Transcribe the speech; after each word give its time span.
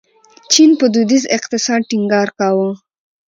چین 0.51 0.71
په 0.79 0.85
دودیز 0.93 1.23
اقتصاد 1.37 1.81
ټینګار 1.89 2.29
کاوه. 2.39 2.69